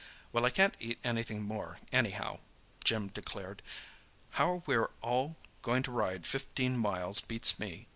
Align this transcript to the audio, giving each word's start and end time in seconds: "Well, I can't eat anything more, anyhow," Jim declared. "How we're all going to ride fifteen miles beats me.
"Well, 0.33 0.45
I 0.45 0.49
can't 0.49 0.73
eat 0.79 0.97
anything 1.03 1.43
more, 1.43 1.77
anyhow," 1.91 2.39
Jim 2.83 3.09
declared. 3.09 3.61
"How 4.31 4.63
we're 4.65 4.89
all 5.03 5.35
going 5.61 5.83
to 5.83 5.91
ride 5.91 6.25
fifteen 6.25 6.75
miles 6.75 7.21
beats 7.21 7.59
me. 7.59 7.87